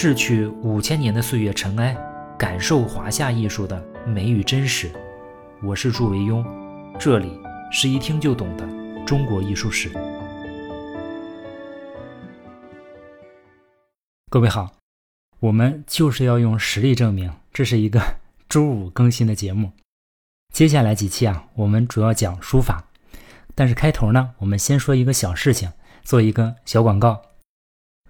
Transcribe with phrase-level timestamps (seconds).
[0.00, 1.92] 逝去五千年的岁月尘埃，
[2.38, 4.88] 感受华夏艺术的美与真实。
[5.60, 6.46] 我是祝维庸，
[7.00, 7.36] 这里
[7.72, 8.64] 是一听就懂的
[9.04, 9.90] 中国艺术史。
[14.30, 14.70] 各位好，
[15.40, 18.00] 我们就是要用实力证明，这是一个
[18.48, 19.72] 周五更新的节目。
[20.54, 22.84] 接下来几期啊，我们主要讲书法，
[23.56, 25.72] 但是开头呢，我们先说一个小事情，
[26.04, 27.20] 做一个小广告。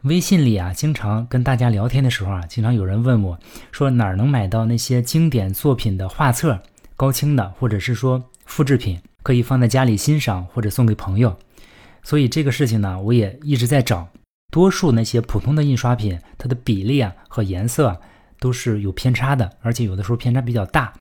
[0.02, 3.38] 微信里啊，经常跟大家聊天的时候啊，经常有人问我，
[3.73, 6.62] 说哪儿能买到那些经典作品的画册，
[6.95, 11.37] 高清的，或者是说复制品，可以放在家里欣赏或者送给朋友。
[12.05, 14.09] 所以这个事情呢，我也一直在找。
[14.51, 17.99] 多数那些普通的印刷品，它的比例啊和颜色啊
[18.38, 20.95] 都是有偏差的，而且有的时候偏差比较大。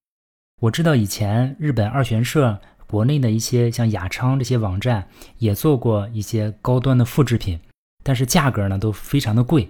[0.59, 7.59] 我知道以前日本二玄社、国内的一些像雅昌这些网站也做过一些高端的复制品。
[8.07, 9.67] 但是价格呢都非常的贵，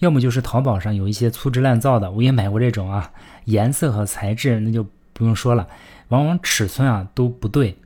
[0.00, 3.12] 要么就是淘宝上有一些粗制滥造的，我也买过这种啊，
[3.44, 5.68] 颜色和材质那就不用说了，
[6.08, 7.76] 往往尺寸啊都不对。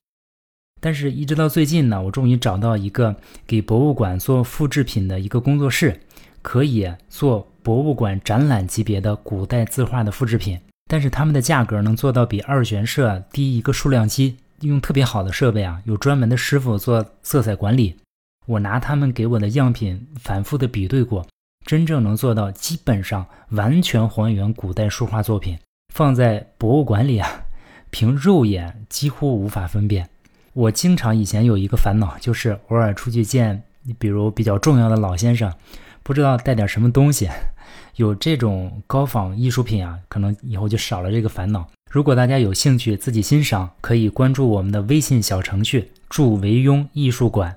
[0.81, 3.16] 但是，一直到最近呢，我终于找到一个
[3.48, 6.00] 给博物馆做复制品的一个工作室，
[6.41, 10.56] 可以做博物馆展览级别的古代字画的复制品，
[10.88, 17.97] 但是他们的价格能做到比二玄社低一个数量级，用特别好的设备啊，有专门的师傅做色彩管理。
[18.47, 21.27] 我拿他们给我的样品反复的比对过，
[21.64, 25.59] 真正能做到基本上完全还原古代书画作品，
[25.95, 27.47] 放在博物馆里啊，
[27.91, 30.09] 凭肉眼几乎无法分辨。
[30.53, 33.62] 我经常以前有一个烦恼，就是偶尔出去见，
[33.98, 35.53] 比如比较重要的老先生，
[36.03, 37.28] 不知道带点什么东西。
[37.97, 41.67] 有这种高仿艺术品啊，可能以后就少了这个烦恼。
[41.91, 47.56] 如果大家有兴趣自己欣赏，可以关注我们的微信小程序“祝维庸艺术馆”。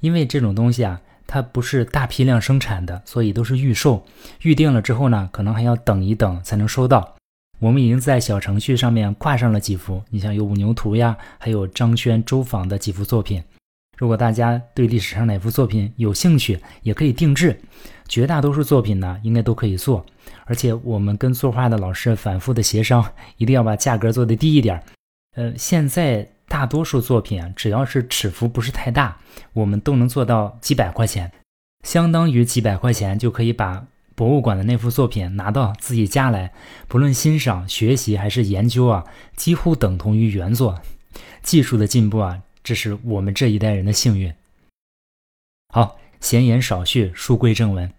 [0.00, 4.04] 因为这种东西啊，它不是大批量生产的，所以都是预售。
[4.42, 7.16] 预定了之后呢，可能还要等一等才能收到。
[7.58, 13.42] 我们已经在小程序上面挂上了几幅，你像有五牛图呀，还有张轩、周访的几幅作品。
[13.98, 17.60] 如果大家对历史上哪幅作品有兴趣，也可以定制。
[18.08, 20.04] 绝大多数作品呢，应该都可以做。
[20.46, 23.04] 而且我们跟作画的老师反复的协商，
[23.36, 24.82] 一定要把价格做的低一点。
[25.36, 26.26] 呃，现在。
[26.50, 29.18] 大多数作品啊，只要是尺幅不是太大，
[29.52, 31.30] 我们都能做到几百块钱，
[31.86, 36.52] 相当于几百块钱就可以把博物馆的那幅作品拿到自己家来，
[36.88, 39.04] 不论欣赏、学习还是研究啊，
[39.36, 40.82] 几乎等同于原作。
[41.40, 44.34] 技术的进步啊，这是我们这一代人的幸运。
[45.72, 47.92] 好，闲言少叙，书归正文。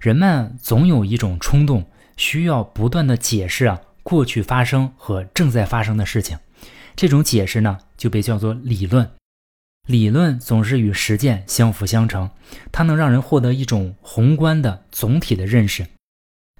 [0.00, 1.84] 人们总有一种冲动，
[2.16, 6.38] 需要不断的解释啊过去发生和正在发生的事情。
[6.98, 9.08] 这种解释呢，就被叫做理论。
[9.86, 12.28] 理论总是与实践相辅相成，
[12.72, 15.86] 它能让人获得一种宏观的总体的认识。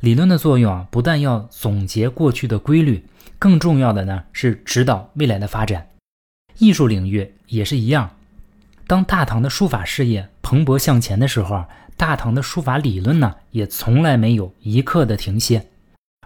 [0.00, 3.02] 理论的作用啊，不但要总结过去的规律，
[3.36, 5.88] 更重要的呢是指导未来的发展。
[6.58, 8.08] 艺术领域也是一样。
[8.86, 15.66] 当大唐的书法事业蓬勃向前的时候啊，大唐的书法理论呢，也从来没有一刻的停歇。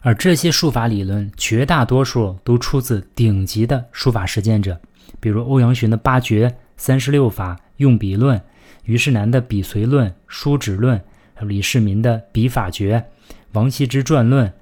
[0.05, 4.79] 而这些书法理论，绝大多数都出自顶级的书法实践者，
[5.21, 8.41] 比如欧阳询的八绝、三十六法、用笔论，
[8.85, 11.01] 虞世南的笔随论、书指论，
[11.43, 13.05] 李世民的笔法诀，
[13.53, 14.53] 王羲之传论，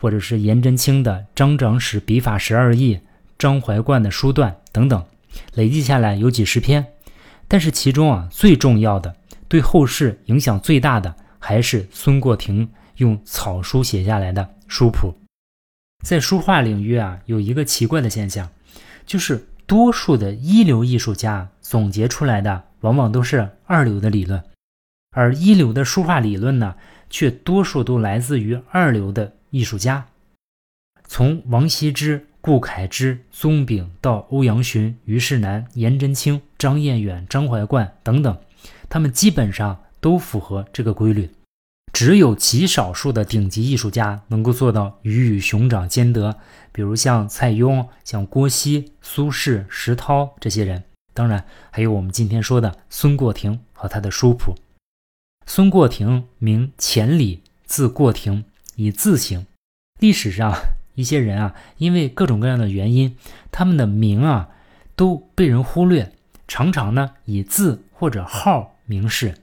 [0.00, 2.96] 或者是颜真卿的《张长史笔法十二义》，
[3.38, 5.04] 张怀灌的书段等等，
[5.56, 6.84] 累计下来有几十篇。
[7.46, 9.14] 但是其中啊，最重要的，
[9.46, 14.48] 对后世影响最大的，还是孙过庭用草书写下来的。
[14.68, 15.14] 书谱，
[16.04, 18.50] 在书画领域啊，有一个奇怪的现象，
[19.06, 24.42] 就是多数的一流艺术家总结出来的，往往都是二流的理论，
[25.10, 26.76] 而一流的书画理论呢，
[27.08, 30.06] 却多数都来自于二流的艺术家。
[31.08, 38.36] 从王羲之、顾恺之、宗炳到欧阳询、虞世南、颜真卿、张彦远、张怀灌等等，
[38.88, 41.30] 他们基本上都符合这个规律。
[41.96, 46.36] 只有极少数的顶级艺术家能够做到鱼与熊掌兼得，
[46.70, 50.84] 比如像蔡邕、像郭熙、苏轼、石涛这些人。
[51.14, 54.54] 当然，还有我们今天说的孙过庭和他的书谱。
[55.46, 58.44] 孙过庭名钱理，字过庭，
[58.74, 59.46] 以字行。
[59.98, 60.54] 历史上
[60.96, 63.16] 一些人啊，因为各种各样的原因，
[63.50, 64.50] 他们的名啊
[64.94, 66.12] 都被人忽略，
[66.46, 69.34] 常常呢以字或者号名士，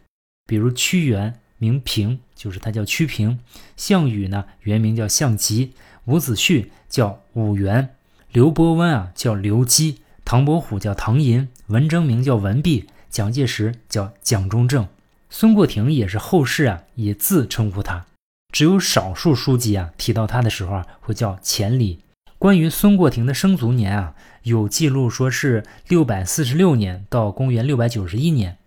[0.45, 1.39] 比如屈原。
[1.63, 3.39] 名平，就是他叫屈平。
[3.77, 5.69] 项羽呢，原名叫项籍；
[6.03, 7.87] 伍子胥叫伍元；
[8.33, 14.87] 刘伯温啊叫刘基；唐伯虎叫唐寅；文征明叫文弼；蒋介石叫蒋中正；
[15.29, 18.05] 孙过庭也是后世啊以字称呼他。
[18.51, 22.01] 只有少数书籍啊提到他的时候啊会叫钱理。
[22.37, 28.57] 关于孙过庭的生卒年啊，有记录说是六百四十六年到公元六百九十一年，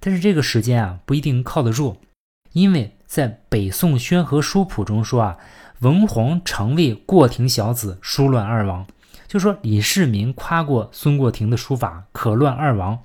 [0.00, 1.98] 但是这个时间啊不一定靠得住，
[2.52, 5.38] 因为在北宋宣和书谱中说啊，
[5.80, 8.86] 文皇常为过庭小子书乱二王，
[9.26, 12.98] 就说李世民夸过孙过庭的书法可乱二王。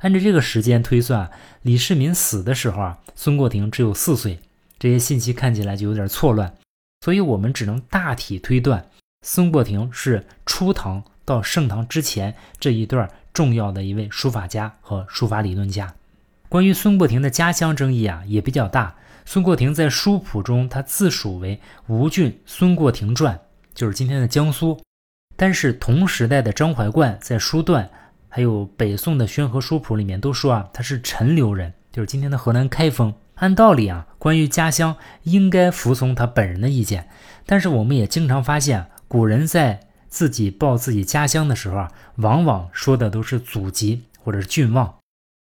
[0.00, 1.30] 按照这个时间推算，
[1.62, 4.38] 李世民死的时候啊，孙过庭只有四岁。
[4.78, 6.54] 这些信息看起来就有点错乱，
[7.00, 8.90] 所以我们只能大体推断，
[9.26, 15.94] 孙过庭是初唐到盛唐之前这一段重要的一位书法家和书法理论家。
[16.48, 18.94] 关于孙过庭的家乡争议啊，也比较大。
[19.24, 23.40] 孙过庭在书谱中，他自属为吴郡孙过庭传，
[23.74, 24.80] 就是今天的江苏。
[25.36, 27.90] 但是同时代的张怀灌在书段。
[28.28, 33.14] 还有北宋的宣和书谱里面都说啊，他是陈留人，就是今天的河南开封。
[33.36, 37.08] 按道理啊，关于家乡应该服从他本人的意见。
[37.46, 44.94] 但是我们也经常发现，古人在自己报自己家乡的时候啊，往往说的都是祖籍或者是郡望，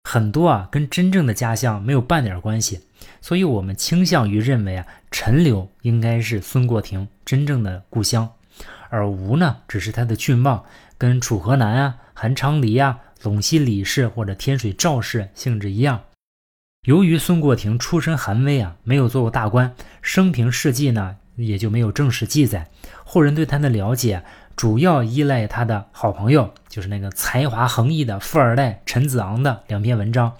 [0.03, 2.81] 很多啊跟真正的家乡没有半点关系。
[3.19, 8.29] 所以我们倾向于认为啊，陈留应该是孙过庭真正的故乡，
[8.89, 10.63] 而吴呢，只是他的郡望。
[10.97, 16.01] 跟楚河南啊、韩昌黎啊、陇西李氏或者天水赵氏性质一样。
[16.85, 22.69] 由于孙过庭出身寒微啊，没有做过大官，生平事迹呢也就没有正史记载。
[23.03, 24.23] 后人对他的了解
[24.61, 30.33] 主要依赖他的好朋友，就是那个才华横溢的富二代陈子昂的两篇文章，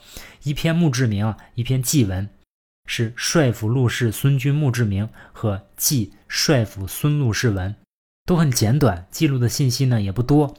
[0.44, 2.30] 一篇墓志铭，一篇祭文，
[2.86, 7.72] 是《帅府陆氏孙君墓志铭》和《祭帅府孙陆氏文》。
[8.28, 10.56] 都很简短，记录的信息呢也不多。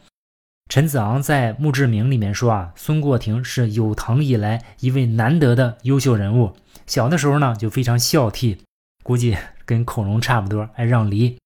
[0.69, 6.57] 陈子昂在墓志铭里面说啊，孙过庭是有唐以来一位难得的优秀人物。
[6.89, 8.59] 小的时候呢就非常孝悌，
[9.05, 11.39] 估计跟孔融差不多，爱让梨。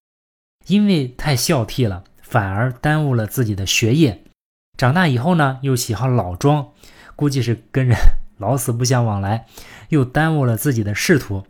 [0.66, 4.22] 因为太孝悌了，反而耽误了自己的学业。
[4.76, 6.68] 长大以后呢又喜好老庄，
[7.14, 7.96] 估计是跟人
[8.38, 9.46] 老死不相往来，
[9.88, 11.44] 又耽误了自己的仕途。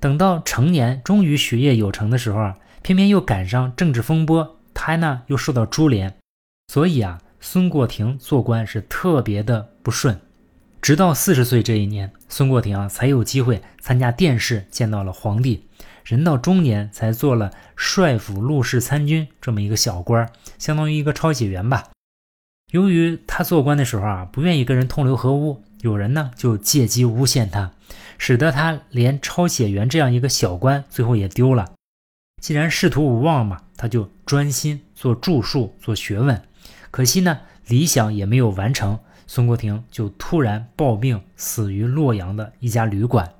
[0.00, 2.58] 等到成年，终于学业有成的时候啊。
[2.82, 6.16] 偏偏又赶上政治风波，他呢又受到株连，
[6.66, 10.20] 所以啊，孙过庭做官是特别的不顺。
[10.80, 15.68] 直到四十岁这一年，孙过庭啊才有机会参加殿试，见到了皇帝。
[16.04, 21.90] 人到中年才做了帅府录事参军这么一个小官，相当于一个抄写员吧。
[22.72, 27.72] 由于他做官的时候啊，不愿意跟人同流合污，有人呢就借机诬陷他，
[28.18, 31.72] 使得他连抄写员这样一个小官最后也丢了。
[32.40, 36.42] 既然仕途无望嘛，他就专心做著述、做学问。
[36.90, 43.32] 可惜呢，理想也没有完成，孙国庭就突然暴病，死于洛阳的一家旅馆。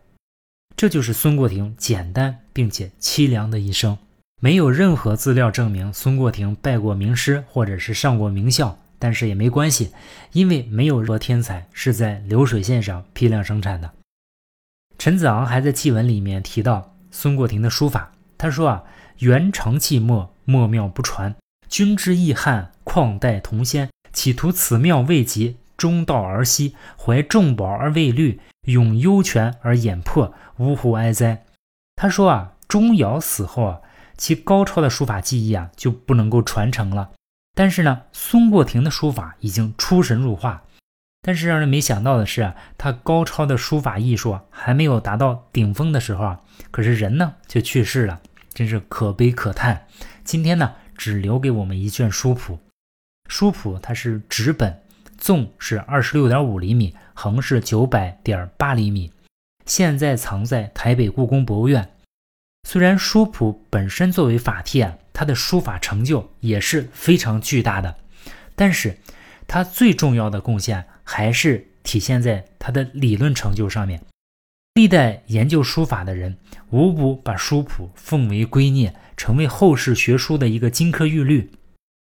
[0.82, 3.96] 这就是孙过庭简单并且凄凉的一生。
[4.40, 9.92] 没有任何资料证明孙过庭拜过名师或者是上过名校，但是也没关系，
[10.32, 13.92] 因为没有任何天才是在流水线上批量生产的。
[14.98, 18.10] 陈子昂还在祭文里面提到孙过庭的书法。
[18.36, 18.82] 他说啊，
[19.18, 21.32] 元长气墨，墨妙不传。
[21.68, 23.88] 君之意汉，况代同先？
[24.12, 26.76] 企图此妙未及，中道而息。
[26.96, 31.42] 怀重宝而未虑，永幽泉而掩破，呜呼哀哉！
[31.96, 33.80] 他说啊，钟繇死后啊，
[34.16, 37.10] 其高超的书法技艺啊就不能够传承了。
[37.56, 40.62] 但是呢，孙过庭的书法已经出神入化。
[41.20, 48.20] 但是让人没想到的是啊，他高超的书法艺术还没有达到顶峰的时候啊，可是人呢就去世了。
[48.54, 49.86] 真是可悲可叹。
[50.22, 52.60] 今天呢，只留给我们一卷书谱。
[53.26, 54.82] 书谱它是纸本，
[55.18, 59.10] 纵是二十六点五厘米，横是九百点八厘米。
[59.66, 61.88] 现在藏在台北故宫博物院。
[62.68, 67.96] 虽然书谱本身作为法帖，它的书法成就也是非常巨大的，
[68.54, 68.96] 但是
[69.46, 74.00] 它最重要的贡献还是体现在它的理论成就上面。
[74.74, 76.38] 历代研究书法的人，
[76.70, 81.50] 无不把书谱奉为圭臬，成为后世学书的一个金科玉律。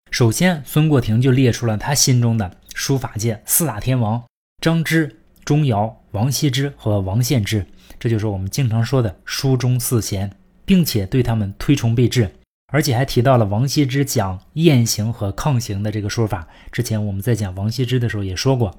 [0.09, 4.23] 首先，孙过庭就列出了他心中的书法界四大天王：
[4.61, 7.65] 张芝、钟繇、王羲之和王献之。
[7.99, 10.31] 这就是我们经常说的书中四贤，
[10.63, 12.29] 并且对他们推崇备至，
[12.67, 16.47] 而且还提到了王羲之讲雁行和抗行的这个说法。
[16.71, 18.77] 之前我们在讲王羲之的时候也说过。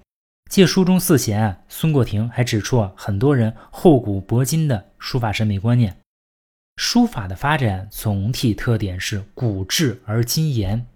[0.49, 5.97] 借书中四贤，孙过庭还指出啊，很多人厚古薄今的书法审美观念。
[6.76, 10.87] 书法的发展总体特点是古质而今严。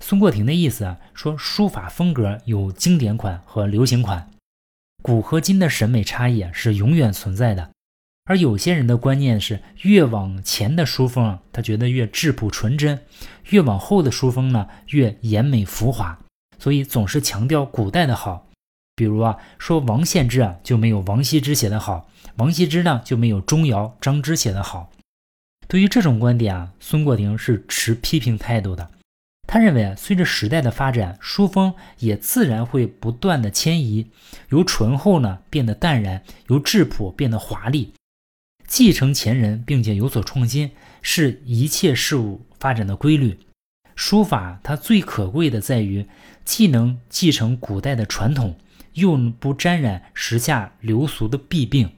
[0.00, 4.30] 孙过庭的意思啊，说书法风格有经典款和流行款，
[5.02, 7.70] 古和今的审美差异啊是永远存在的。
[8.26, 12.96] 而有些人的观念是，越往前的书风，啊他觉得越质朴纯真；
[13.50, 16.18] 越往后的书风呢，越严美浮华。
[16.58, 18.48] 所以总是强调古代的好。
[18.96, 24.90] 比如啊，说王献之啊就没有王羲之写的好，王羲之呢就没有钟繇、张芝写的好。
[25.66, 28.88] 对于这种观点啊，孙过庭是持批评态度的。
[29.46, 34.10] 他认为啊，随着时代的发展，书风也自然会不断的迁移，
[34.48, 37.92] 由醇厚呢变得淡然，由质朴变得华丽。
[38.66, 40.70] 继承前人，并且有所创新，
[41.02, 43.38] 是一切事物发展的规律。
[43.94, 46.06] 书法它最可贵的在于，
[46.44, 48.58] 既能继承古代的传统，
[48.94, 51.92] 又不沾染时下流俗的弊病。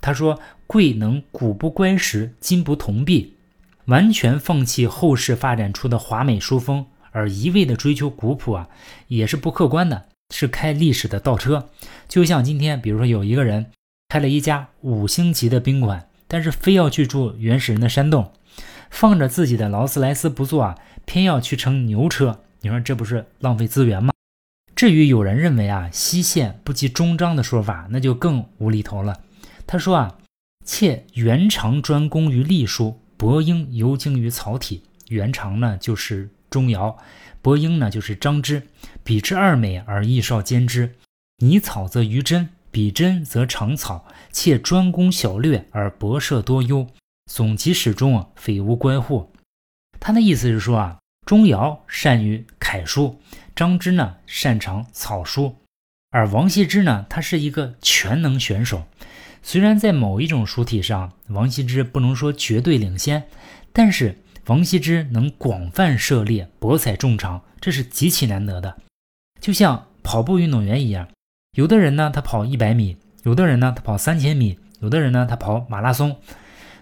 [0.00, 3.35] 他说：“贵能古不乖时，今不同弊。”
[3.86, 8.68] 完全放弃后世发展出的华美书风，而一味的追求古朴啊，
[9.08, 11.68] 也是不客观的，是开历史的倒车。
[12.08, 13.66] 就像今天，比如说有一个人
[14.08, 18.32] 开了一家五星级的宾馆，但是非要去住原始人的山洞，
[18.90, 24.12] 放着自己的劳斯莱斯不坐啊，偏要去乘牛车，你说这不是浪费资源吗？
[24.74, 29.20] 至于有人认为啊，西线不及中章的说法，那就更无厘头了。
[29.64, 30.18] 他说啊，
[30.64, 33.00] 妾原长专攻于隶书。
[33.16, 36.96] 伯英尤精于草体，元长呢就是钟繇，
[37.40, 38.62] 伯英呢就是张芝，
[39.02, 40.94] 比之二美而艺少兼之。
[41.38, 46.86] 拟草则于真，比真则长草，且专攻小略而博涉多优。
[47.30, 49.30] 总其始终啊，非无乖乎？
[49.98, 53.20] 他的意思是说啊，钟繇善于楷书，
[53.54, 55.56] 张芝呢擅长草书，
[56.10, 58.84] 而王羲之呢，他是一个全能选手。
[59.48, 63.28] 虽然在某一种书体上，王羲之不能说绝对领先，
[63.72, 68.76] 但是王羲之能广泛涉猎、博采众长，这是极其难得的。
[69.40, 71.06] 就像跑步运动员一样，
[71.56, 76.16] 有的人呢他跑一百米，有的人呢他跑三千米，有的人呢他跑马拉松。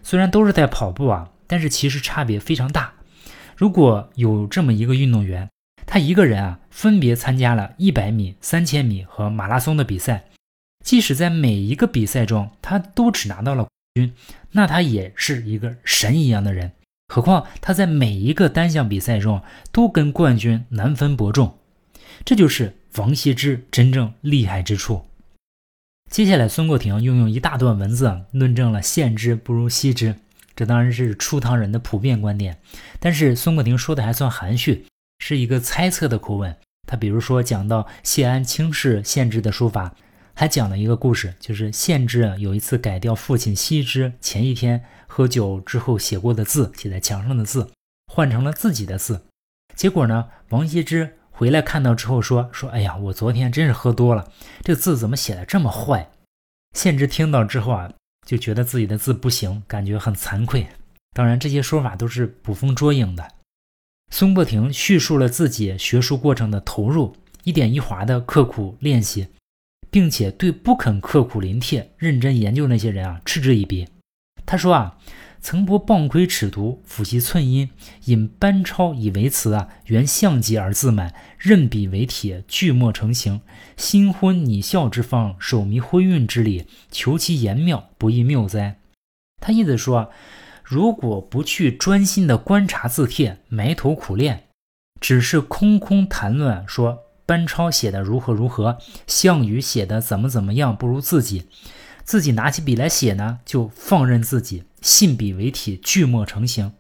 [0.03, 2.95] 虽然都是在跑步啊，但是其实差别非常大。
[3.55, 5.51] 如果有这么一个运动员，
[5.85, 10.25] 他一个人啊分别参加了一百米、三千米和马拉松的比赛。
[10.85, 14.15] 即使在每一个比赛中，他都只拿到了冠军，
[14.53, 16.71] 那他也是一个神一样的人。
[17.09, 21.59] 何况他在每一个单项比赛中都跟冠军难分伯仲，
[22.25, 25.07] 这就是王羲之真正厉害之处。
[26.11, 30.15] 接下来，孙过庭又用一大段文字论证了献之不如羲之，
[30.55, 32.59] 这当然是初唐人的普遍观点。
[33.01, 34.87] 但是孙过庭说的还算含蓄，
[35.19, 36.55] 是一个猜测的口吻。
[36.87, 39.95] 他比如说讲到谢安轻视献之的书法。
[40.35, 47.71] 还讲了一个故事，就是献之有一次改掉父亲羲之前一天喝酒之后写过的字，写在墙上的字，
[48.13, 49.25] 换成了自己的字。
[49.77, 54.31] 结果呢，王羲之回来看到之后说：“说哎呀，我昨天真是喝多了，
[54.63, 56.11] 这字怎么写的这么坏？”
[56.77, 57.93] 献之听到之后啊，
[58.27, 60.67] 就觉得自己的字不行，感觉很惭愧。
[61.13, 63.29] 当然，这些说法都是捕风捉影的。
[64.11, 69.29] 孙伯庭叙述了自己学术过程的投入，一点一划的刻苦练习。
[69.95, 73.87] 并且对不肯刻苦临帖、认真研究那些人啊嗤之以鼻。
[74.45, 74.99] 他说啊，
[75.41, 77.71] 曾不傍窥尺牍，抚习寸阴，
[78.07, 83.41] 引班超以为辞啊，原象极而自满，任笔为帖，句墨成形。
[83.77, 88.81] 新婚拟笑之方，手迷昏韵之理，求其言妙，不亦谬哉？
[89.41, 90.11] 他意思说，
[90.65, 94.49] 如果不去专心的观察字帖，埋头苦练，
[95.01, 97.04] 只是空空谈论说。
[97.27, 101.47] 班超写的如何如何，项羽写的怎么怎么样不如自己，
[102.05, 106.73] 自己拿起笔来写呢，就放任自己，信笔为体，句墨成形，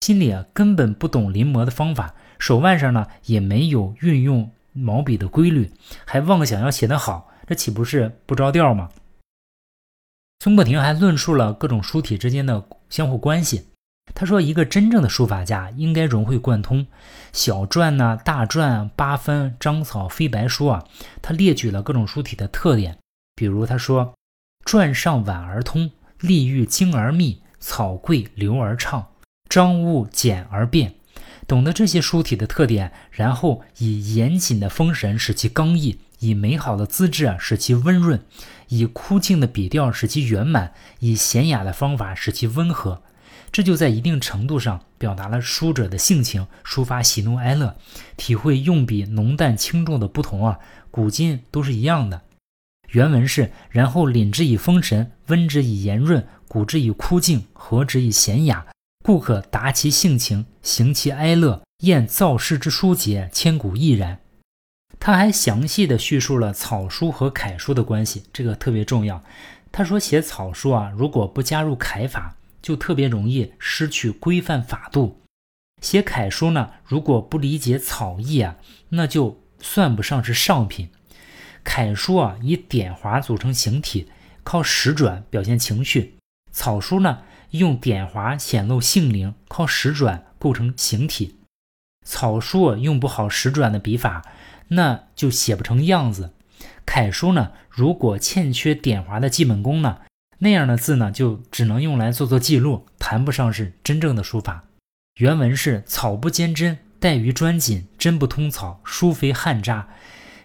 [0.00, 5.72] 心里啊根本不懂临摹的方法，手腕上呢也没有运用毛笔的规律，
[6.04, 8.90] 还妄想要写得好，这岂不是不着调吗？
[10.40, 13.68] 孙过庭还论述了各种书体之间的相互关系。
[14.14, 16.86] 他说：“一个真正的书法家应该融会贯通，
[17.32, 20.84] 小篆呐、大篆、八分、章草、飞白书啊。
[21.20, 22.96] 他列举了各种书体的特点，
[23.34, 24.14] 比如他说：
[24.64, 29.06] 篆上婉而通，隶欲精而密，草贵流而畅，
[29.50, 30.94] 章务简而变。
[31.46, 38.24] 懂得这些书体的特点，然后以严谨的风神使其刚毅，以美好的资质啊使其温润，
[38.68, 43.02] 以枯静的笔调使其圆满，以娴雅的方法使其温和。”
[43.56, 47.74] 这就在一定程度上表达了书者的性情，抒发喜怒哀乐，
[48.14, 50.58] 体会用笔浓淡轻重的不同啊，
[50.90, 52.20] 古今都是一样的。
[52.90, 58.66] 原文是：然后凛之以风神，温之以炎润，古之以枯静，和之以娴雅，
[59.02, 64.20] 故可达其性情，行其哀乐，验造诗之书节，千古亦然。
[65.00, 69.24] 他还详细的叙述了草书和楷书的关系，这个特别重要。
[69.72, 72.36] 他说写草书啊，如果不加入楷法，
[72.66, 75.22] 就特别容易失去规范法度。
[75.80, 78.56] 写楷书呢，如果不理解草意啊，
[78.88, 80.90] 那就算不上是上品。
[81.62, 84.08] 楷书啊，以点划组成形体，
[84.42, 86.16] 靠实转表现情绪；
[86.50, 91.36] 草书呢，用点划显露性灵，靠实转构成形体。
[92.04, 94.24] 草书用不好实转的笔法，
[94.70, 96.32] 那就写不成样子。
[96.84, 100.00] 楷书呢，如果欠缺点划的基本功呢，
[100.38, 104.64] 那样的字呢，就只能用来做做记录，谈不上是真正的书法。
[105.18, 109.88] 原文是“草不兼真，带于专谨，真不通草，书非汉札。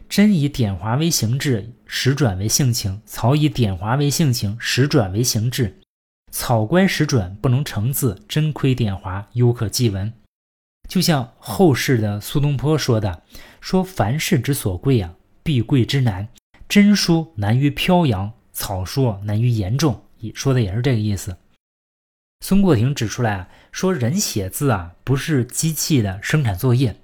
[0.08, 5.80] 真以点划为形制，实转为性情；草以点划为性情，实转为形制。
[6.32, 10.14] 草乖实转，不能成字，真亏点划，犹可记文。”
[10.88, 13.24] 就像后世的苏东坡说的
[13.62, 16.28] ：“说凡事之所贵啊，必贵之难。
[16.68, 20.04] 真书难于飘扬，草书难于言重。”
[20.36, 21.36] 说的也是这个意思。
[22.46, 26.96] 孙过庭指出来啊，说人写字啊，不是机器的生产作业。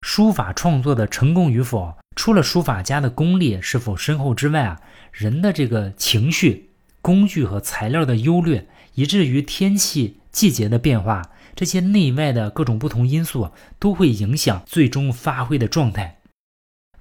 [0.00, 4.80] 书法创作的成功与否，除了书法家的功力是否深厚之外啊，
[5.12, 6.70] 人的这个情绪、
[7.02, 16.20] 工具和材料的优劣，以至于天气、季节的变化，这些内外的各种不同因素，都会影响最终发挥的状态。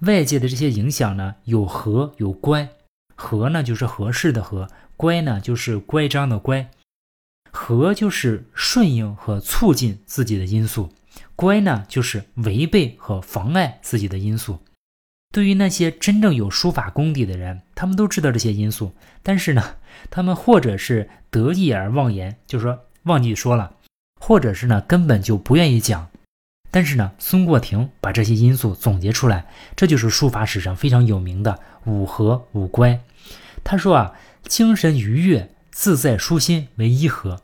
[0.02, 2.68] 外界的这些影响呢，有和有乖。
[3.22, 6.72] 和呢，就是合适的和；乖呢，就是乖张的乖。
[7.52, 10.90] 和就是顺应和促进自己的因素，
[11.36, 14.58] 乖呢就是违背和妨碍自己的因素。
[15.34, 19.76] 对于那些真正有书法功底的人，他们都知道这些因素，但是呢，
[20.10, 23.76] 他们或者是得意而忘言，就是说忘记说了，
[24.20, 26.08] 或者是呢根本就不愿意讲。
[26.74, 32.98] 但是呢，孙过庭把这些因素总结出来，这就是书法史上非常有名的五和五乖。
[33.64, 34.14] 他说啊，
[34.44, 35.50] 精神愉悦。
[35.74, 37.42] 自在舒心为一和，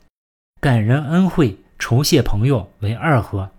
[0.60, 3.50] 感人恩惠、酬谢朋友为二和，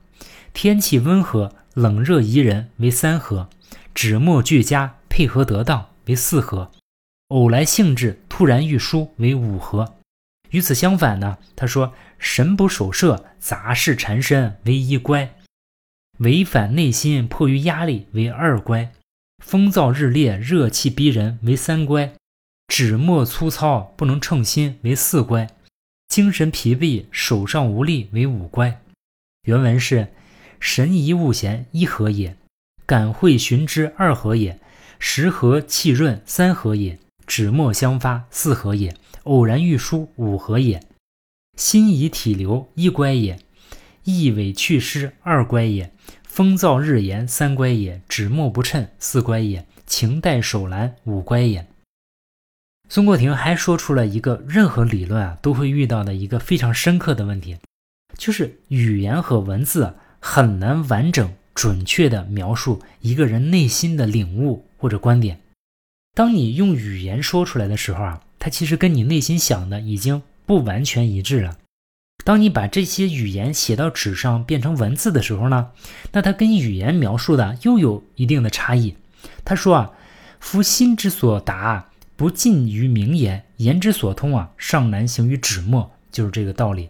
[0.54, 3.50] 天气温和、冷热宜人为三和，
[3.96, 6.70] 纸墨俱佳、配合得当为四和，
[7.30, 9.96] 偶来兴致、突然欲书为五和。
[10.52, 15.36] 与此相反呢，他说神不守舍、杂事缠身为一乖，
[16.20, 18.92] 违反内心、迫于压力为二乖，
[19.44, 22.14] 风燥日烈、热气逼人为三乖。
[22.70, 25.50] 纸墨粗糙不能称心为四乖，
[26.08, 28.82] 精神疲惫手上无力为五乖。
[29.42, 30.10] 原文是：
[30.60, 32.38] 神怡物闲一合也，
[32.86, 34.60] 感会寻之二合也，
[35.00, 40.80] 时和气润三合也，纸墨相发四合也，偶然遇书五合也，
[41.58, 43.40] 心怡体流一乖也，
[44.04, 45.92] 意委去失二乖也，
[46.24, 51.68] 风燥日炎三乖也，纸墨不称四乖也，情带手兰五乖也。
[52.92, 57.56] 孙过庭还说出了一个任何理论啊都会遇到的一个非常深刻的问题，
[58.18, 65.40] 就是语言和文字很难完整准确地描述一个人内心的领悟或者观点。
[66.16, 71.58] 当你用语言说出来的时候啊，它其实跟你内心想的已经不完全一致了。
[72.26, 75.70] 当你把这些语言写到纸上变成文字的时候呢，
[76.12, 78.96] 那它跟语言描述的又有一定的差异。
[79.46, 79.92] 他说啊，
[80.40, 81.89] 夫心之所达。
[82.20, 86.90] 不尽于名言，言之所通啊，尚难行于纸墨，就是这个道理。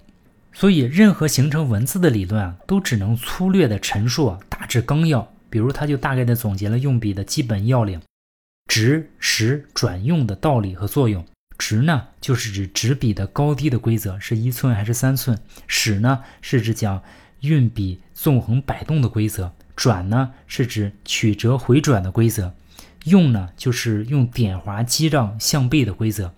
[0.52, 5.32] 所以，任何形成文字的理论啊，都只能粗略的陈述啊，大致纲要。
[5.52, 8.02] 比如，他就大概的总结了用笔的基本要领：
[8.66, 11.24] 直、实、转用的道理和作用。
[11.60, 15.38] 直呢，就是指纸笔的高低的规则，是一寸还是三寸；
[15.68, 17.04] 使呢，是指讲
[17.42, 22.52] 运笔纵横摆动的规则；转呢，是指曲折回转的规则。
[23.06, 26.34] 用呢，就是用点划击杖向背的规则。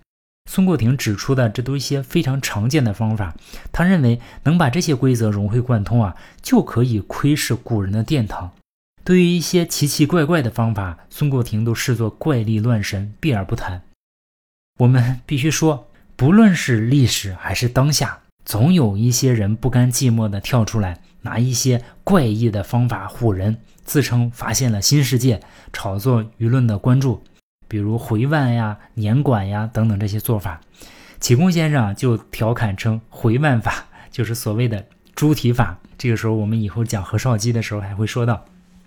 [0.49, 3.35] 孙过庭指出的，这都一些非常常见的方法。
[3.71, 8.51] 他认为能把这些规则融会贯通啊，就可以窥视古人的殿堂。
[9.03, 13.81] 对于一些奇奇怪怪的方法，孙过庭都视作怪力乱神，避而不谈。
[14.79, 23.57] 我们必须说，不论是历史还是当下，总有一些人不甘寂寞的跳出来，拿一些怪异的方法唬人。
[23.91, 25.41] 自称发现了新世界，
[25.73, 27.21] 炒作舆论的关注，
[27.67, 30.61] 比如回万呀、年管呀等等这些做法。
[31.19, 35.77] 启功先生就调侃称，回万法 就是所谓的猪蹄法。
[35.97, 38.45] 这个时候，我们以后讲何绍基的时候还会说到。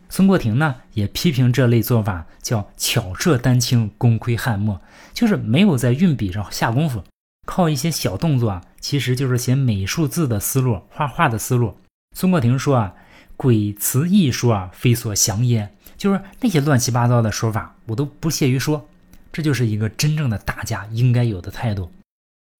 [0.09, 4.81] 孙过庭呢，也批评这类做法叫巧设丹青，功亏汉墨，
[5.13, 7.05] 就是没有在运笔上下功夫，
[7.45, 11.77] 靠一些小动作啊，其实就是写美术字的思路、画画的思路。
[12.17, 12.95] 孙过庭说啊。
[13.37, 15.71] 鬼词艺术啊，非所详也。
[15.97, 18.89] 就是那些乱七八糟的说法，我都不屑于说。
[19.33, 21.91] 这就是一个真正的大家应该有的态度。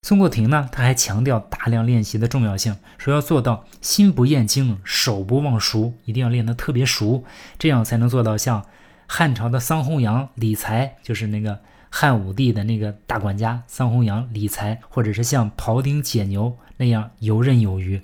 [0.03, 7.25] 孙过庭呢，他还强调大量练习的重要性，说要做到心不厌精，手不忘熟，一定要练得特别熟，
[7.59, 8.67] 这样才能做到像
[9.07, 11.61] 汉朝的桑弘羊理财，就是那个
[11.91, 18.03] 汉武帝的那个大管家桑弘羊理财，或者是像庖丁解牛那样游刃有余。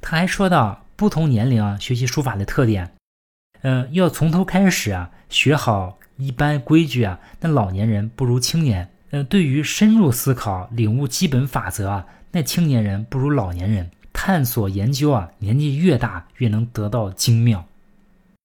[0.00, 2.92] 他还说到不同年龄啊学习书法的特点，
[3.62, 8.88] 呃，要从头开始啊学好一般规矩啊，那老年人不如青年。
[9.10, 17.64] 呃，对于深入思考、领悟基本法则啊，那青年人不如老年人探索研究啊，年纪越大越能得到精妙。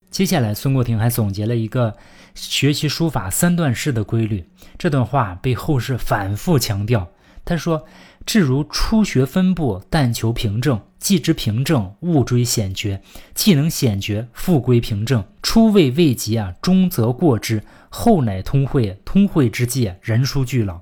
[0.10, 1.96] 接下来，孙过庭还总结了一个
[2.34, 4.43] 学习书法三段式的规律，
[4.80, 7.08] 这段话被后世反复强调。
[7.48, 7.86] 他说
[8.28, 13.00] ：“至如初学分部，但求平正；既知平正，勿追险绝；
[13.34, 15.24] 既能险绝，复归平正。
[15.42, 20.82] 初未未及啊，终则过之。”后乃通会，通会之际，人书俱老，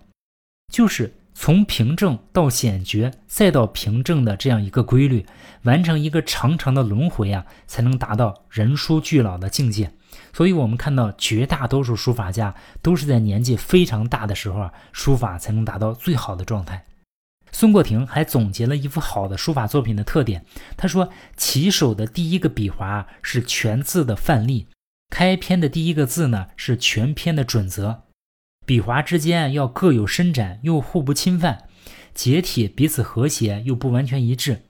[0.73, 5.25] 就是从平正到险绝，再到平正的这样一个规律，
[5.63, 9.91] 完成一个长长的轮回啊，才能达到人书俱老的境界。
[10.33, 16.85] 所以，我们看到绝大多数书法家都是在年纪非常大的时候啊，书法才能达到最好的状态。
[17.51, 20.45] 孙过庭还总结了一幅好的书法作品的特点，
[20.77, 24.67] 他说：起手的第一个笔划是全字的范例。
[25.09, 28.04] 开篇的第一个字呢，是全篇的准则。
[28.65, 31.57] 笔划之间要各有伸展，又互不侵犯；
[32.15, 34.63] 结体彼此和谐，又不完全一致。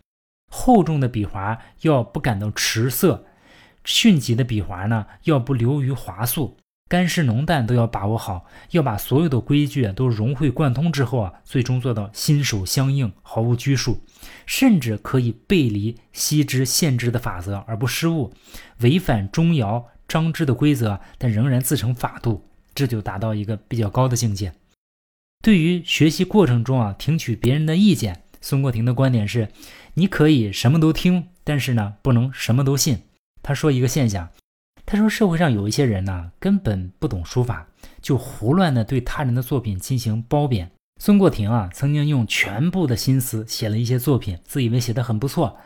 [0.52, 3.26] 厚重的笔划要不感到迟涩，
[3.86, 6.58] 迅疾的笔划呢，要不流于滑速。
[6.88, 14.04] 干湿浓淡都要把握好，要把所有的规矩都融会贯通之后啊，最终做到心手相应，毫无拘束，
[14.46, 18.34] 甚至可以背离西之限制的法则而不失误，
[18.82, 19.86] 违反钟繇。
[20.08, 24.54] 张之的规则，但仍然自成法度，这就达到一个比较高的境界。
[25.42, 29.50] 对于学习过程中啊，听取别人的意见，孙过庭的观点是：
[29.94, 33.00] 你可以什么都听，但是呢，不能什么都信。
[33.42, 34.30] 他说一个现象，
[34.86, 37.68] 他说社会上有一些人呢，根本不懂书法，
[38.02, 40.72] 就胡乱的对他人的作品进行褒贬。
[41.00, 45.58] 孙过庭啊，曾经用全部的心思写了一些作品，自以为写的很不错。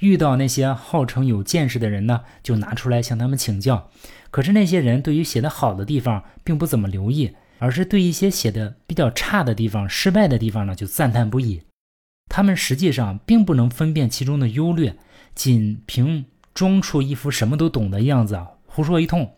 [0.00, 3.90] 遇到那些号称有见识的人呢，就拿出来向他们请教。
[4.30, 11.62] 可是那些人对于写的好的地方并不怎么留意，而是对一些写的比较差的地方、失败的地方呢就赞叹不已。
[12.28, 14.96] 他们实际上并不能分辨其中的优劣，
[15.34, 19.34] 仅凭装出一副什么都懂的样子啊，胡说一通。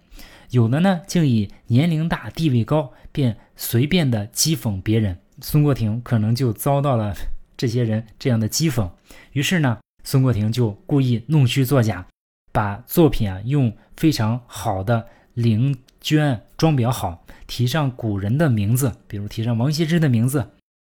[0.50, 5.18] 有的呢，竟以年龄大、地位高，便随便的讥讽别人。
[5.40, 7.14] 孙过庭可能就遭到了
[7.56, 8.90] 这些人这样的讥讽，
[9.32, 9.78] 于是呢。
[10.04, 12.06] 孙过庭就故意弄虚作假，
[12.52, 20.50] 把作品啊用非常好的绫绢装裱好，提上古人的名字，比如提上王羲之的名字。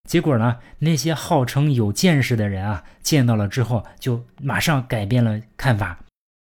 [0.09, 5.99] 结果呢，那些号称有见识的人啊，见到了之后就马上改变了看法。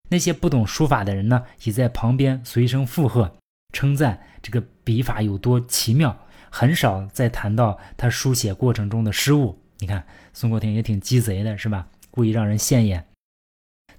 [0.09, 3.35] 那些不懂书法的人呢，也在旁边随声附和，
[3.73, 6.17] 称赞这个笔法有多奇妙，
[6.49, 9.59] 很少再谈到他书写过程中的失误。
[9.79, 11.87] 你看，孙过庭也挺鸡贼的，是吧？
[12.17, 13.05] 故意让人现眼，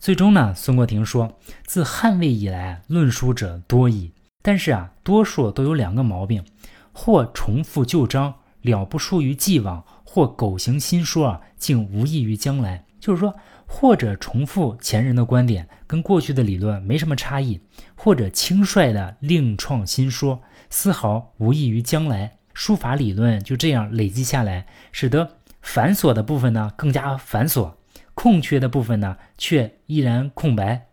[0.01, 4.13] 最终呢，孙过庭说：“自汉魏以来，论书者多矣。
[4.43, 6.45] 但是啊，多数都有两个毛病：
[6.93, 12.85] 或重复旧章，了不输于既往；或苟行新说啊，竟无益于将来。
[12.99, 13.37] 就是说，
[13.69, 17.61] 或者重复前人的观点，跟过去的理论没什么差异；
[17.95, 22.39] 或者轻率的另创新说，丝毫无益于将来。
[22.53, 27.75] 书法理论就这样累积下来，使得繁琐的部分呢更加繁琐。”
[28.21, 30.89] 空缺的部分呢，却依然空白。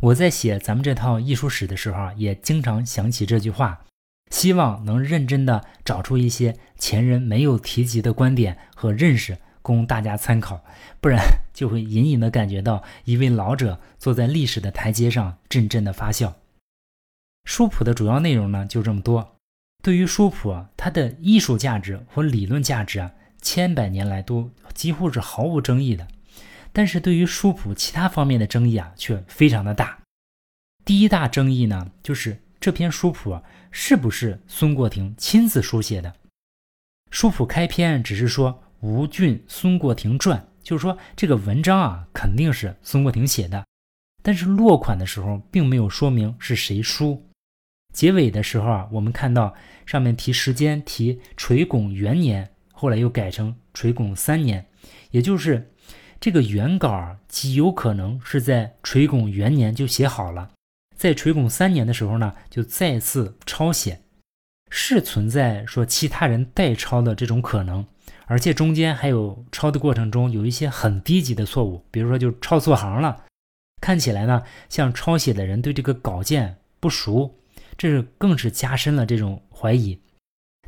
[0.00, 3.84] 我在写咱们这套艺术史的时候，也经常想起这句话，
[4.30, 10.64] 希望能认真的找出一些前人没有提及的观点和认识，供大家参考。
[10.98, 16.34] 不然就会隐隐的感觉到一位老者坐在历史的台阶上，阵阵的发笑。
[17.44, 19.36] 书谱的主要内容呢，就这么多。
[19.82, 23.12] 对于书谱啊，它的艺术价值和理论价值啊。
[23.42, 26.08] 千百年来都几乎是毫无争议的，
[26.72, 29.98] 但是对于书谱其他方面的争议啊，却非常的大。
[30.84, 33.38] 第一大争议呢，就是这篇书谱，
[33.70, 36.14] 是不是孙过庭亲自书写的？
[37.10, 43.66] 书谱开篇只是说“吴郡孙过庭传”，就是说这个文章啊，肯定是孙过庭写的，
[44.22, 47.28] 但是落款的时候并没有说明是谁书。
[47.92, 52.48] 结尾的时候啊，我们看到上面提时间，提垂拱元年。
[52.82, 54.66] 后来又改成垂拱三年，
[55.12, 55.70] 也就是
[56.18, 60.50] 这个原稿极有可能是在垂拱元年就写好了，
[60.96, 64.00] 在垂拱三年的时候呢，就再次抄写。
[64.68, 67.86] 是存在说其他人代抄的这种可能，
[68.26, 73.24] 而且中间还有抄的过程中有一些很低级的错误，比如说就抄错行了，
[73.80, 77.38] 看起来呢像抄写的人对这个稿件不熟，
[77.78, 80.00] 这是更是加深了这种怀疑。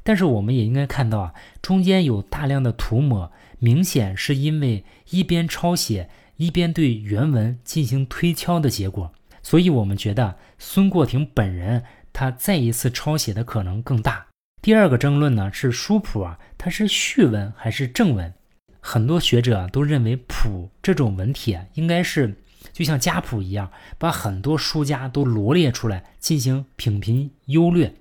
[0.07, 9.13] 但是我们也应该看到啊，中间有大量的涂抹，明显是因为一边抄写一边对原文进行推敲的结果。
[9.43, 14.27] 所以，我们觉得孙过庭本人他再一次抄写的可能更大。
[14.63, 18.33] 第二个争论呢是书谱啊，它是序文还是正文？
[18.81, 22.37] 很多学者都认为谱这种文体，应该是
[22.73, 27.95] 就像家谱一样，把很多书家都罗列出来进行品评优劣。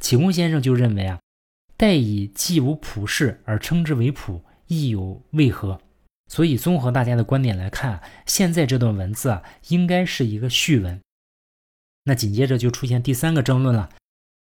[0.00, 1.18] 启功先生就认为啊。
[1.80, 5.80] 待以既无普世而称之为谱，亦有为何？
[6.28, 11.00] 所以综合大家的观点来看，现在这段文字啊，应该是一个序文。
[12.04, 13.88] 那紧接着就出现第三个争论了：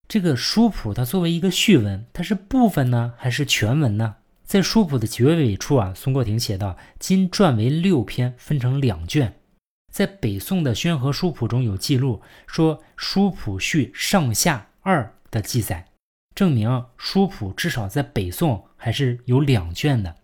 [0.07, 4.17] 这个书谱它作为一个序文，它是部分呢，还是全文呢？
[4.43, 9.33] 在书谱的结尾处啊，孙过庭写道：“今撰为六篇，分成两卷。”
[9.91, 15.87] 在北宋的宣和书谱中有记录说，书谱序上下二的记载。
[16.35, 20.17] 证明书谱至少在北宋还是有两卷的，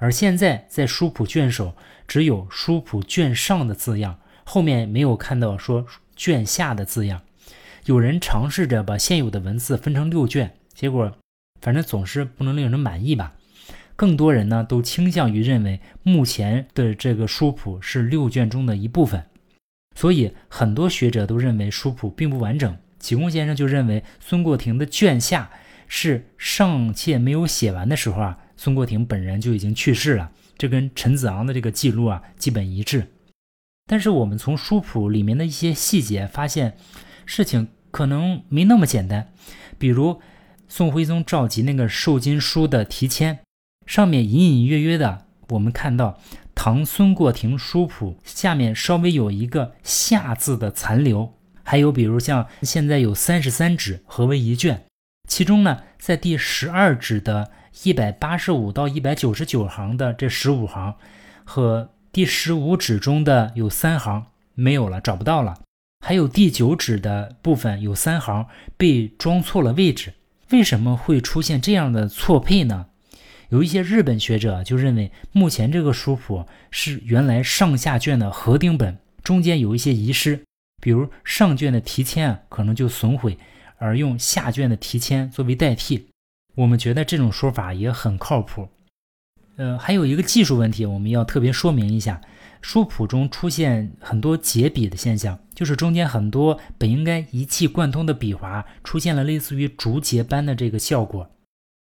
[0.00, 1.76] 而现在在书谱卷首
[2.08, 5.86] 只有书谱卷上的字样，后面没有看到说
[6.16, 7.22] 卷下的字样。
[7.84, 11.16] 有人尝试着把现有的文字分成六卷，结果
[11.60, 13.34] 反正总是不能令人满意吧。
[13.94, 19.24] 更多人呢都倾向于认为目前的这个书谱是六卷中的一部分，
[19.94, 22.76] 所以很多学者都认为书谱并不完整。
[23.04, 25.50] 启功先生就认为孙过庭的卷下
[25.86, 33.08] 是尚且没有写完的时候啊，孙过庭本人就已经去世了，这跟陈子昂的这个记录啊基本一致。
[33.86, 36.78] 但是我们从书谱里面的一些细节发现，
[37.26, 39.30] 事情可能没那么简单。
[39.76, 40.22] 比如
[40.66, 43.40] 宋徽宗召集那个授金书的题签，
[43.84, 46.18] 上面隐隐约约的我们看到
[46.54, 51.34] 唐孙过庭书谱下面稍微有一个下字的残留。
[51.64, 54.84] 还有，比如像现在有三十三纸合为一卷，
[55.28, 57.50] 其中呢，在第十二纸的
[57.82, 60.94] 一百八十五到一百九十九行的这十五行，
[61.44, 65.58] 和第十五纸中的有三行没有了，找不到了。
[66.04, 68.46] 还有第九纸的部分有三行
[68.76, 70.12] 被装错了位置，
[70.50, 72.86] 为什么会出现这样的错配呢？
[73.48, 80.40] 有一些日本学者就认为，目前这个书谱是原来上下卷的合订本，中间有一些遗失。
[80.84, 83.38] 比如上卷的题签啊，可能就损毁，
[83.78, 86.08] 而用下卷的题签作为代替。
[86.56, 88.68] 我们觉得这种说法也很靠谱。
[89.56, 92.20] 呃，还有一个技术问题，我们要特别说明一下：
[92.60, 101.30] 书谱中出现很多结笔的现象，就是中间很多本应该一气贯通的笔划，出现了类似于竹节般的这个效果。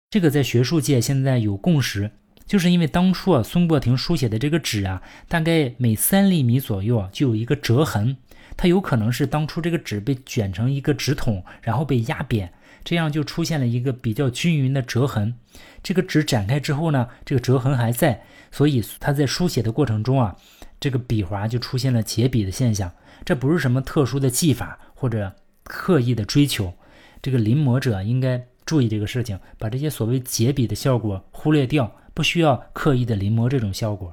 [0.08, 2.10] 这个在学术界现在有共识，
[2.46, 8.16] 就是因为当初啊，孙过庭书写的这个纸啊，大概每三厘米左右啊，就有一个折痕。
[8.58, 15.34] 它有可能是当初这个纸被卷成一个纸筒，然后被压扁，这样就出现了一个比较均匀的折痕。
[15.82, 20.36] 这个纸展开之后呢，这个折痕还在，所以它在书写的过程中啊，
[20.80, 22.90] 这个笔划就出现了结笔的现象。
[23.24, 26.74] 这不是什么特殊的技法或者刻意的追求，
[27.22, 34.12] 这个临摹者应该注意这个事情，把这些所谓结笔的效果忽略掉，不需要刻意的临摹这种效果。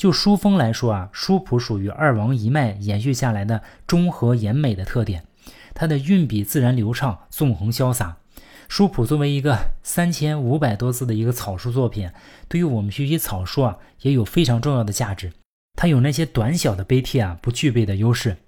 [0.00, 5.24] 就书风来说啊，书谱属于二王一脉延续下来的中和严美的特点，
[5.74, 8.16] 它的运笔自然流畅，纵横潇洒。
[8.66, 12.10] 书谱作为一个三千五百多字的一个草书作品，
[12.48, 15.34] 对于我们学习草书啊，也有非常重要的价值。
[15.76, 18.38] 它有那些短小的碑帖啊不具备的优势。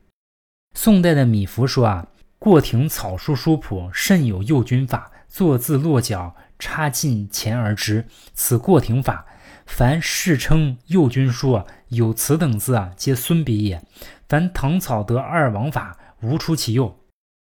[0.74, 2.06] 宋代的米芾说啊，
[2.38, 9.26] 过庭草书书谱甚有右军法，作字落脚插进前而直，此过庭法。
[9.66, 13.82] 凡世称右军书啊，有此等字啊，皆孙笔也。
[14.28, 16.98] 凡唐草得二王法，无出其右。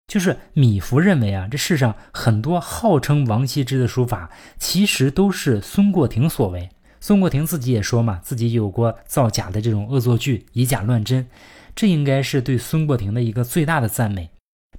[0.07, 6.69] 就是米芾认为啊，这世上很多号称王羲之的书法，其实都是孙过庭所为。
[6.99, 11.27] 孙过庭自己也说嘛，自己有过造假的这种恶作剧，以假乱真，
[11.75, 14.29] 这应该是对孙过庭的一个最大的赞美。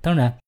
[0.00, 0.38] 当然。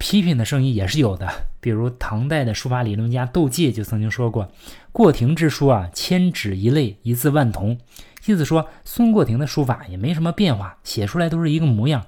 [0.00, 1.28] 批评的声音也是有的，
[1.60, 4.50] 比如唐代的书法理论家窦介就曾经说过
[4.92, 7.78] ：“过庭之书啊，千纸一类，一字万同。”
[8.24, 12.06] 意思说孙过庭的书法也没什么变化，写出来都是一个模样。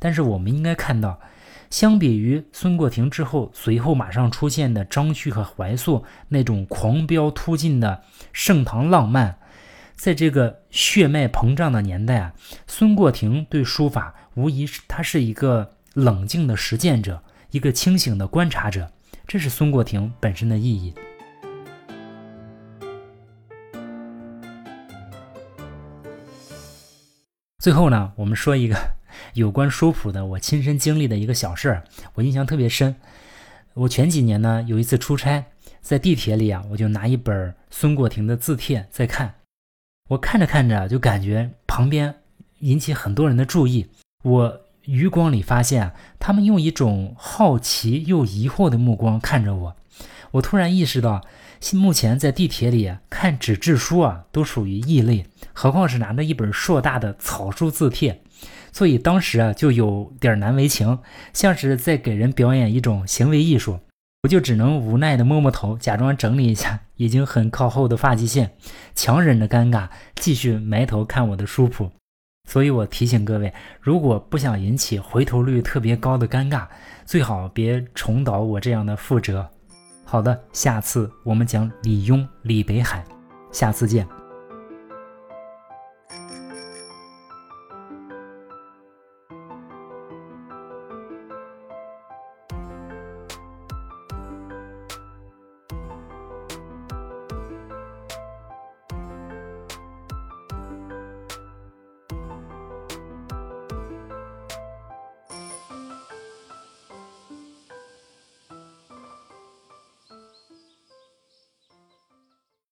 [0.00, 1.20] 但是我们应该看到，
[1.70, 9.38] 相比于孙过庭之后随后马上出现的张旭和怀素那种狂飙突进的盛唐浪漫，
[9.94, 12.34] 在这个血脉膨胀的年代啊，
[12.66, 17.22] 孙过庭对书法无疑是他是一个冷静的实践者。
[17.50, 18.92] 一个清醒的观察者，
[19.26, 20.92] 这是孙过庭本身的意义。
[27.58, 28.76] 最后呢，我们说一个
[29.32, 31.84] 有关书谱的我亲身经历的一个小事儿，
[32.14, 32.94] 我印象特别深。
[33.74, 35.44] 我前几年呢有一次出差，
[35.80, 39.34] 在地铁里啊，我就拿一本孙过庭的字帖在看，
[40.08, 42.14] 我看着看着就感觉旁边
[42.58, 43.86] 引起很多人的注意，
[44.22, 49.76] 我余光里发现他们用一种好奇又疑惑的目光看着我，
[50.32, 51.22] 我突然意识到。
[51.72, 58.22] 目前在地铁里看纸质书啊，都属于异类，何况是拿着一本硕大的草书字帖，
[58.72, 61.00] 所以当时啊就有点难为情，
[61.32, 63.80] 像是在给人表演一种行为艺术，
[64.22, 68.52] 我就只能无奈的摸摸头，假装整理一下已经很靠后的发际线，
[68.94, 71.90] 强忍着尴尬，继续埋头看我的书谱。
[72.48, 76.66] 所以我提醒各位，如果不想引起回头率特别高的尴尬，
[77.04, 79.46] 最好别重蹈我这样的覆辙。
[80.02, 83.04] 好的，下次我们讲李邕、李北海，
[83.52, 84.17] 下次见。